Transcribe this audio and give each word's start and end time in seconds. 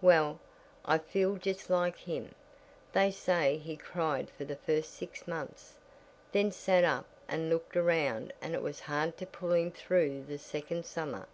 "Well, 0.00 0.38
I 0.86 0.96
feel 0.96 1.36
just 1.36 1.68
like 1.68 1.98
him. 1.98 2.34
They 2.94 3.10
say 3.10 3.58
he 3.58 3.76
cried 3.76 4.30
for 4.30 4.46
the 4.46 4.56
first 4.56 4.94
six 4.94 5.28
months, 5.28 5.74
then 6.32 6.50
sat 6.50 6.82
up 6.82 7.04
and 7.28 7.50
looked 7.50 7.76
around 7.76 8.32
and 8.40 8.54
it 8.54 8.62
was 8.62 8.80
hard 8.80 9.18
to 9.18 9.26
pull 9.26 9.52
him 9.52 9.70
through 9.70 10.24
the 10.24 10.38
second 10.38 10.86
summer. 10.86 11.28